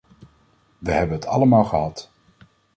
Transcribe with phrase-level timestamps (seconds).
[0.77, 2.11] We hebben het allemaal gehad.